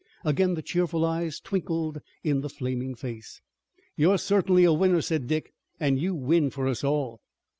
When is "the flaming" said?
2.41-2.95